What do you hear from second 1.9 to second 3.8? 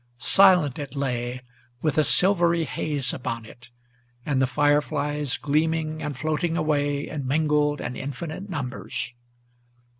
a silvery haze upon it,